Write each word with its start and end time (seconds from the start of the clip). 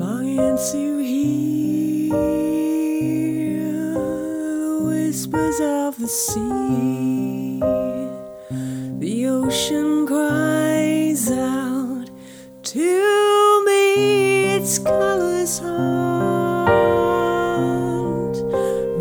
longing 0.00 0.56
to 0.72 0.98
hear 0.98 2.14
the 3.92 4.80
whispers 4.88 5.60
of 5.60 5.98
the 5.98 6.08
sea. 6.08 7.60
The 8.98 9.26
ocean 9.26 10.06
cries 10.06 11.30
out 11.30 12.08
to 12.62 13.64
me, 13.66 14.54
its 14.56 14.78
colors 14.78 15.58
haunt 15.58 16.80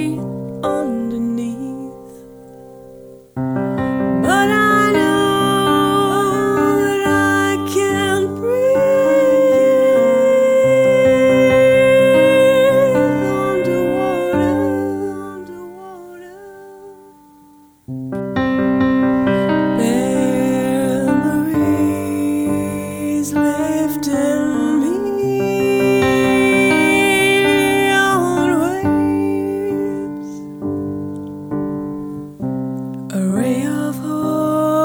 A 33.16 33.18
ray 33.18 33.64
of 33.64 33.96
hope, 33.96 34.84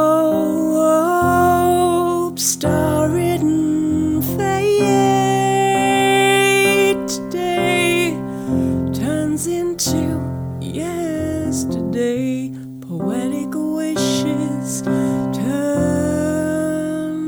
star-ridden 2.39 4.21
fate 4.21 4.87
today 7.09 8.15
turns 8.93 9.47
into 9.47 10.21
yesterday. 10.61 12.53
Poetic 12.79 13.53
wishes 13.53 14.81
turned 15.33 16.17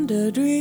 a 0.10 0.32
dream 0.32 0.54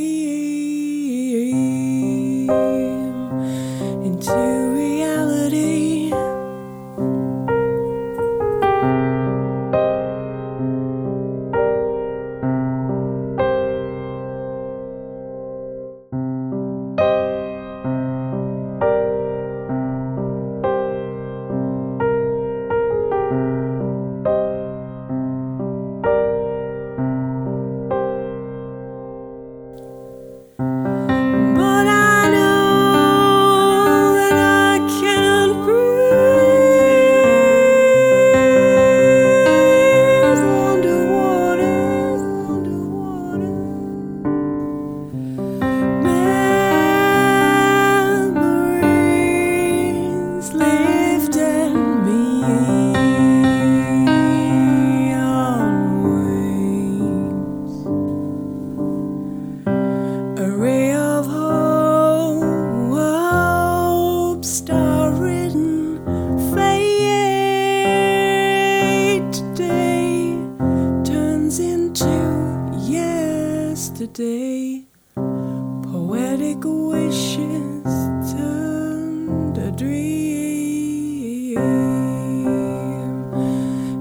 into 72.02 72.78
yesterday. 72.90 74.84
Poetic 75.14 76.64
wishes 76.64 77.84
turned 78.32 79.58
a 79.58 79.70
dream 79.72 81.58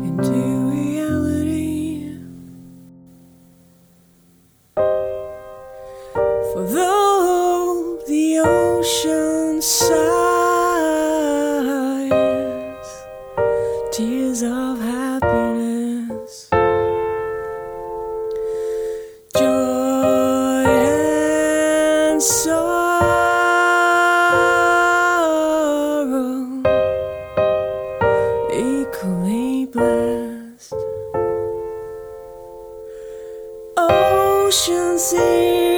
into 0.04 0.34
reality. 0.72 2.18
For 6.54 6.64
though 6.66 8.00
the 8.08 8.40
ocean 8.40 9.62
sighs 9.62 10.11
Oceans 34.52 35.14
in 35.14 35.71